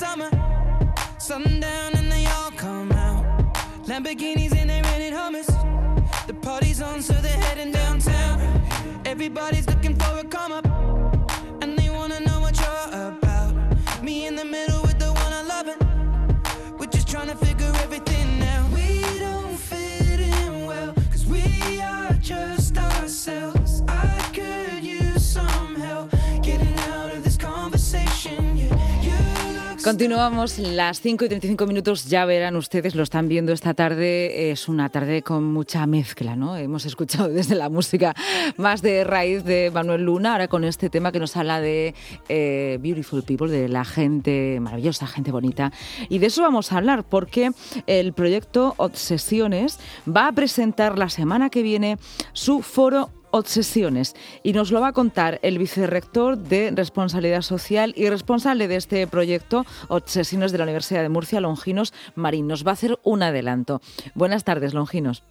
[0.00, 0.30] summer.
[1.18, 3.22] Sundown and they all come out.
[3.84, 5.50] Lamborghinis and they're renting hummus.
[6.26, 8.36] The party's on, so they're heading downtown.
[9.04, 10.69] Everybody's looking for a come up.
[29.82, 34.68] Continuamos las 5 y 35 minutos, ya verán ustedes, lo están viendo esta tarde, es
[34.68, 36.54] una tarde con mucha mezcla, ¿no?
[36.56, 38.14] Hemos escuchado desde la música
[38.58, 41.94] más de raíz de Manuel Luna, ahora con este tema que nos habla de
[42.28, 45.72] eh, Beautiful People, de la gente maravillosa, gente bonita.
[46.10, 47.52] Y de eso vamos a hablar, porque
[47.86, 51.96] el proyecto Obsesiones va a presentar la semana que viene
[52.34, 58.08] su foro Obsesiones y nos lo va a contar el vicerrector de Responsabilidad Social y
[58.08, 62.46] responsable de este proyecto Obsesiones de la Universidad de Murcia, Longinos Marín.
[62.48, 63.80] Nos va a hacer un adelanto.
[64.14, 65.22] Buenas tardes, Longinos.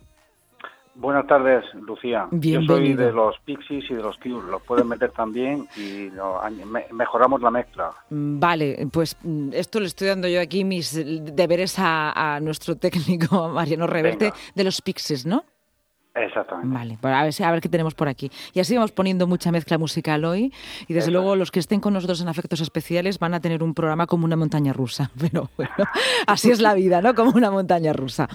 [0.95, 2.27] Buenas tardes, Lucía.
[2.29, 3.05] Yo soy Bienvenido.
[3.05, 4.51] de los Pixies y de los Cure.
[4.51, 7.91] Los pueden meter también y lo- añ- me- mejoramos la mezcla.
[8.09, 10.93] Vale, pues mm, esto le estoy dando yo aquí mis
[11.33, 14.37] deberes a, a nuestro técnico Mariano Reverte Venga.
[14.55, 15.45] de los Pixies, ¿no?
[16.25, 16.73] Exactamente.
[16.73, 18.31] Vale, pues a ver, a ver qué tenemos por aquí.
[18.53, 20.53] Y así vamos poniendo mucha mezcla musical hoy.
[20.87, 23.73] Y desde luego los que estén con nosotros en Afectos Especiales van a tener un
[23.73, 25.11] programa como una montaña rusa.
[25.19, 25.73] Pero bueno,
[26.27, 27.15] así es la vida, ¿no?
[27.15, 28.27] Como una montaña rusa.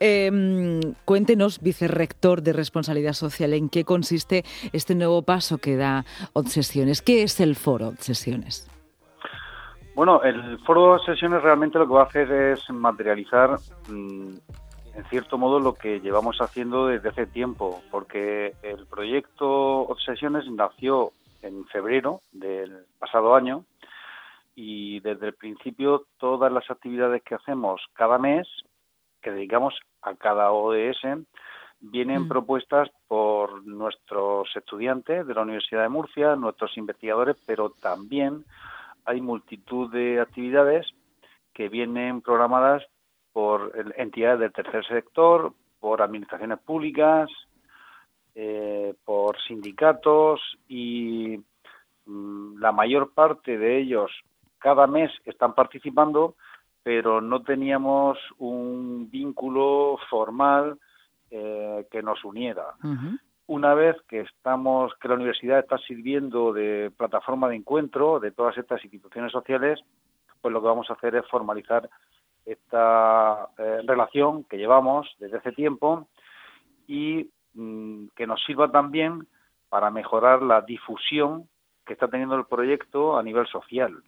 [0.00, 7.02] Eh, cuéntenos, vicerrector de Responsabilidad Social, en qué consiste este nuevo paso que da Obsesiones.
[7.02, 8.68] ¿Qué es el foro Obsesiones?
[9.98, 13.56] Bueno, el foro de sesiones realmente lo que va a hacer es materializar,
[13.88, 14.34] mm,
[14.98, 21.12] en cierto modo, lo que llevamos haciendo desde hace tiempo, porque el proyecto Obsesiones nació
[21.40, 23.64] en febrero del pasado año
[24.56, 28.48] y desde el principio todas las actividades que hacemos cada mes,
[29.22, 31.24] que dedicamos a cada ODS,
[31.78, 32.28] vienen Mm.
[32.28, 38.44] propuestas por nuestros estudiantes de la Universidad de Murcia, nuestros investigadores, pero también
[39.04, 40.88] hay multitud de actividades
[41.54, 42.82] que vienen programadas
[43.38, 47.30] por entidades del tercer sector, por administraciones públicas,
[48.34, 51.38] eh, por sindicatos y
[52.04, 54.10] mm, la mayor parte de ellos
[54.58, 56.34] cada mes están participando,
[56.82, 60.76] pero no teníamos un vínculo formal
[61.30, 62.74] eh, que nos uniera.
[63.46, 68.58] Una vez que estamos que la universidad está sirviendo de plataforma de encuentro de todas
[68.58, 69.78] estas instituciones sociales,
[70.42, 71.88] pues lo que vamos a hacer es formalizar
[72.52, 76.08] esta eh, relación que llevamos desde hace tiempo
[76.86, 79.26] y mm, que nos sirva también
[79.68, 81.48] para mejorar la difusión
[81.86, 84.02] que está teniendo el proyecto a nivel social.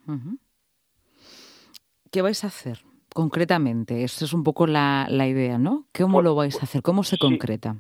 [2.11, 2.79] ¿Qué vais a hacer
[3.15, 4.03] concretamente?
[4.05, 5.87] Esa es un poco la, la idea, ¿no?
[5.97, 6.83] ¿Cómo Pues- lo vais a hacer?
[6.83, 7.21] ¿Cómo se sí.
[7.21, 7.77] concreta?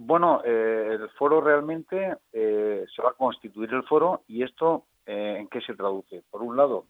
[0.00, 5.38] Bueno, eh, el foro realmente eh, se va a constituir el foro y esto eh,
[5.40, 6.22] en qué se traduce.
[6.30, 6.84] Por un lado,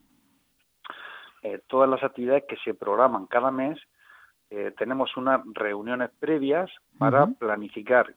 [1.43, 3.79] eh, todas las actividades que se programan cada mes,
[4.49, 8.13] eh, tenemos unas reuniones previas para planificar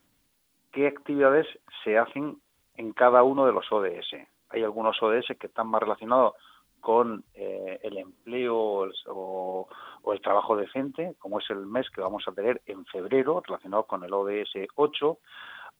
[0.72, 1.46] qué actividades
[1.84, 2.40] se hacen
[2.76, 4.16] en cada uno de los ODS.
[4.48, 6.34] Hay algunos ODS que están más relacionados
[6.80, 9.68] con eh, el empleo o el, o-
[10.02, 13.84] o el trabajo decente, como es el mes que vamos a tener en febrero, relacionado
[13.84, 15.18] con el ODS 8.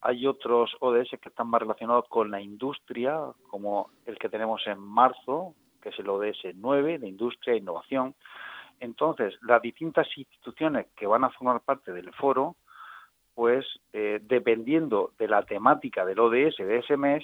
[0.01, 4.79] Hay otros ODS que están más relacionados con la industria, como el que tenemos en
[4.79, 8.15] marzo, que es el ODS 9, de Industria e Innovación.
[8.79, 12.55] Entonces, las distintas instituciones que van a formar parte del foro,
[13.35, 17.23] pues eh, dependiendo de la temática del ODS de ese mes,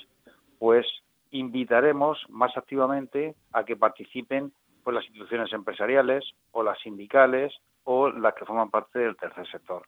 [0.58, 0.86] pues
[1.32, 4.52] invitaremos más activamente a que participen
[4.84, 7.54] pues, las instituciones empresariales o las sindicales
[7.86, 9.84] o las que forman parte del tercer sector.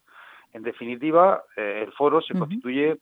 [0.54, 2.98] En definitiva, eh, el foro se constituye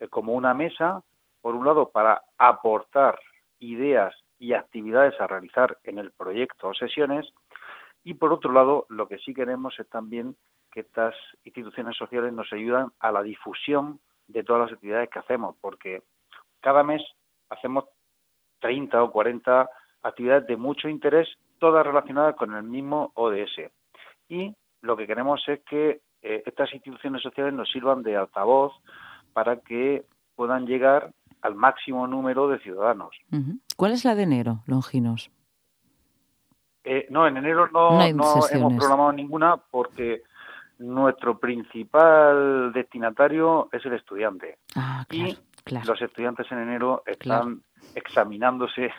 [0.00, 1.02] eh, como una mesa,
[1.40, 3.18] por un lado, para aportar
[3.60, 7.32] ideas y actividades a realizar en el proyecto o sesiones,
[8.02, 10.36] y por otro lado, lo que sí queremos es también
[10.70, 11.14] que estas
[11.44, 16.02] instituciones sociales nos ayudan a la difusión de todas las actividades que hacemos, porque
[16.60, 17.02] cada mes
[17.48, 17.84] hacemos
[18.60, 19.70] 30 o 40
[20.02, 21.26] actividades de mucho interés,
[21.58, 23.72] todas relacionadas con el mismo ODS.
[24.28, 28.74] Y lo que queremos es que eh, estas instituciones sociales nos sirvan de altavoz
[29.32, 30.04] para que
[30.36, 31.12] puedan llegar
[31.44, 33.14] al máximo número de ciudadanos.
[33.76, 35.30] ¿Cuál es la de enero, Longinos?
[36.84, 40.22] Eh, no, en enero no, No no hemos programado ninguna porque
[40.78, 44.56] nuestro principal destinatario es el estudiante.
[44.74, 45.86] Ah, claro, Y claro.
[45.86, 47.62] Los estudiantes en enero están
[47.94, 48.90] examinándose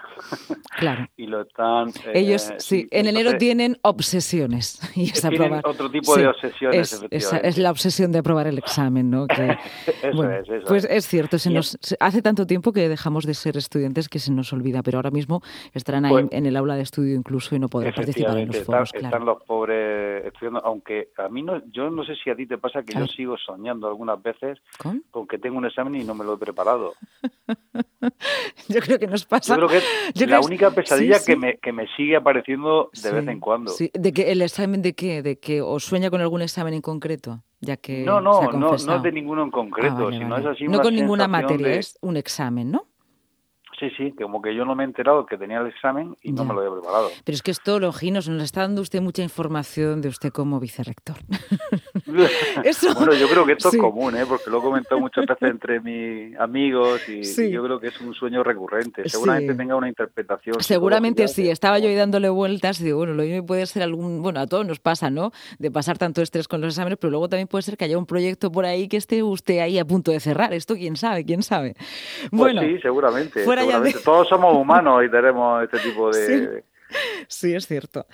[0.77, 1.07] claro.
[1.17, 1.89] y lo están...
[1.89, 4.81] Eh, Ellos, sí, en enero tienen obsesiones.
[4.95, 7.47] Y es tienen otro tipo de obsesiones, es, efectivamente.
[7.49, 9.27] Es, la obsesión de aprobar el examen, ¿no?
[9.27, 9.57] Que,
[10.03, 13.57] eso es, eso Pues es, cierto, se nos, hace tanto tiempo que dejamos de ser
[13.57, 15.41] estudiantes que se nos olvida, pero ahora mismo
[15.73, 18.63] estarán ahí pues en el aula de estudio incluso y no podrán participar en los
[18.63, 18.89] foros.
[18.93, 22.45] Están, están los pobres estudiando, aunque a mí no, yo no sé si a ti
[22.45, 25.03] te pasa que yo sigo soñando algunas veces ¿Con?
[25.11, 26.93] con que tengo un examen y no me lo he preparado.
[28.69, 29.55] yo creo que nos pasa.
[29.55, 33.27] Yo creo que es la única pesadilla Que, me, que me sigue apareciendo de vez
[33.27, 33.71] en cuando.
[33.93, 35.21] ¿De que el examen de qué?
[35.21, 37.43] ¿De que os sueña con algún examen en concreto?
[37.61, 40.93] Ya que no, no, no, no de ninguno en concreto, ah, es así No con
[40.93, 42.85] ninguna materia, es un examen, ¿no?
[43.79, 46.45] Sí, sí, como que yo no me he enterado que tenía el examen y no
[46.45, 47.09] me lo había preparado.
[47.25, 51.17] Pero es que esto, Longinos, nos está dando usted mucha información de usted como vicerrector.
[52.95, 54.25] Bueno, yo creo que esto es común, ¿eh?
[54.27, 58.13] porque lo he comentado muchas veces entre mis amigos y, yo creo que es un
[58.13, 59.07] sueño recurrente.
[59.07, 60.61] Seguramente tenga una interpretación.
[60.61, 61.49] Seguramente sí.
[61.49, 64.47] Estaba yo ahí dándole vueltas y digo, bueno, lo mismo puede ser algún, bueno, a
[64.47, 65.31] todos nos pasa, ¿no?
[65.59, 68.05] De pasar tanto estrés con los exámenes, pero luego también puede ser que haya un
[68.05, 70.53] proyecto por ahí que esté usted ahí a punto de cerrar.
[70.53, 71.75] Esto quién sabe, quién sabe.
[72.29, 73.43] Pues bueno, sí, seguramente.
[74.03, 76.63] Todos somos humanos y tenemos este tipo de...
[77.27, 77.53] Sí.
[77.55, 78.05] es cierto.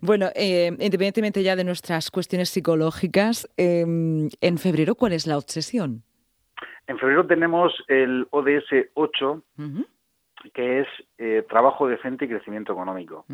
[0.00, 6.02] Bueno, eh, independientemente ya de nuestras cuestiones psicológicas, em, en febrero, ¿cuál es la obsesión?
[6.86, 9.42] En febrero tenemos el ODS 8,
[10.54, 10.88] que es
[11.18, 13.26] eh, trabajo decente y crecimiento económico.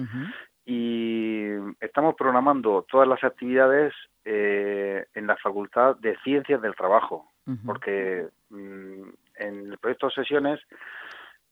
[0.66, 1.44] Y
[1.80, 3.92] estamos programando todas las actividades
[4.24, 7.30] eh, en la Facultad de Ciencias del Trabajo,
[7.66, 9.02] porque mm,
[9.36, 10.60] en el proyecto Sesiones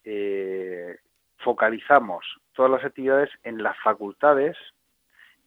[0.05, 0.97] eh,
[1.39, 4.57] focalizamos todas las actividades en las facultades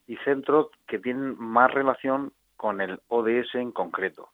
[0.06, 4.30] y centros que tienen más relación con el ODS en concreto.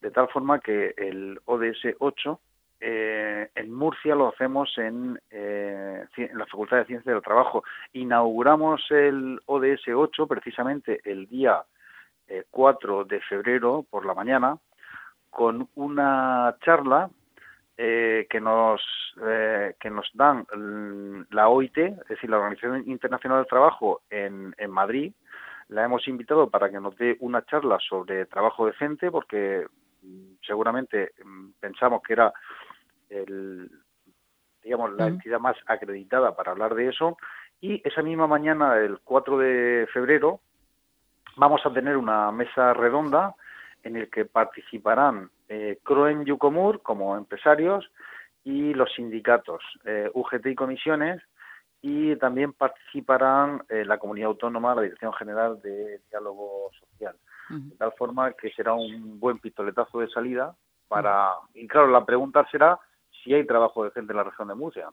[0.00, 2.40] De tal forma que el ODS 8
[2.80, 7.64] eh, en Murcia lo hacemos en, eh, en, la Facultad de Ciencias del Trabajo.
[7.92, 11.62] Inauguramos el ODS 8 precisamente el día
[12.50, 14.58] 4 de febrero por la mañana
[15.30, 17.10] con una charla
[17.80, 18.82] eh, que nos
[19.24, 20.44] eh, que nos dan
[21.30, 25.12] la OIT, es decir, la Organización Internacional del Trabajo en, en Madrid.
[25.68, 29.64] La hemos invitado para que nos dé una charla sobre trabajo decente, porque
[30.02, 32.32] mm, seguramente mm, pensamos que era
[33.10, 33.70] el,
[34.64, 37.16] digamos la entidad más acreditada para hablar de eso.
[37.60, 40.40] Y esa misma mañana, el 4 de febrero,
[41.36, 43.36] vamos a tener una mesa redonda
[43.82, 47.90] en el que participarán eh, Croen Yucomur como empresarios
[48.44, 51.22] y los sindicatos eh, UGT y comisiones
[51.80, 57.16] y también participarán eh, la comunidad autónoma, la Dirección General de Diálogo Social.
[57.50, 60.54] De tal forma que será un buen pistoletazo de salida
[60.86, 61.30] para...
[61.54, 62.78] Y claro, la pregunta será
[63.22, 64.88] si hay trabajo de gente en la región de Murcia.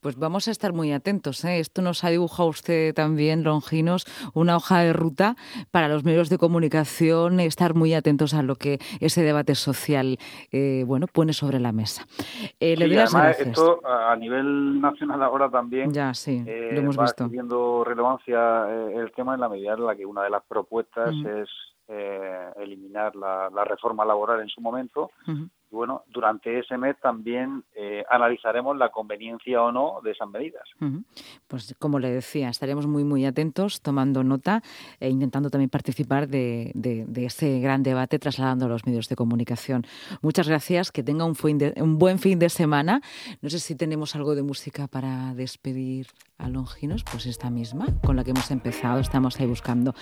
[0.00, 1.44] Pues vamos a estar muy atentos.
[1.44, 1.58] ¿eh?
[1.58, 5.36] Esto nos ha dibujado usted también, Longinos, una hoja de ruta
[5.70, 10.18] para los medios de comunicación, estar muy atentos a lo que ese debate social
[10.52, 12.06] eh, bueno, pone sobre la mesa.
[12.60, 17.04] Eh, le doy además, esto a nivel nacional ahora también ya, sí, lo hemos va
[17.04, 17.24] visto.
[17.24, 21.48] teniendo relevancia el tema en la medida en la que una de las propuestas es
[22.56, 25.10] eliminar la, reforma laboral en su momento
[25.70, 30.64] bueno, durante ese mes también eh, analizaremos la conveniencia o no de esas medidas.
[31.46, 34.62] Pues como le decía, estaremos muy muy atentos, tomando nota
[35.00, 39.84] e intentando también participar de, de, ese gran debate trasladando a los medios de comunicación.
[40.22, 41.36] Muchas gracias, que tenga un,
[41.76, 43.00] un buen fin de semana.
[43.42, 46.06] No sé si tenemos algo de música para despedir
[46.38, 49.94] a Longinos, pues esta misma, con la que hemos empezado, estamos ahí buscando.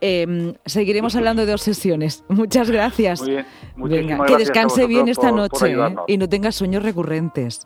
[0.00, 2.24] Em, seguiremos hablando de obsesiones.
[2.28, 3.20] Muchas gracias.
[3.76, 5.96] Muy bien, Venga, que descanse bien esta noche ¿eh?
[6.06, 7.64] y no tenga sueños recurrentes.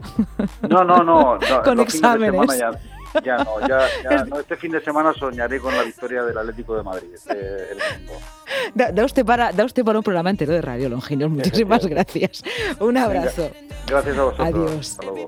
[0.68, 1.38] No, no, no.
[1.64, 2.62] con exámenes.
[3.24, 6.76] Ya, no, ya, ya no, este fin de semana soñaré con la victoria del Atlético
[6.76, 7.08] de Madrid.
[7.30, 7.76] Eh,
[8.74, 11.30] da, usted para, da usted para un programa entero de radio, Longinos.
[11.30, 12.42] Muchísimas gracias.
[12.78, 13.50] Un abrazo.
[13.86, 14.48] gracias a vosotros.
[14.48, 14.90] Adiós.
[14.90, 15.26] Hasta luego.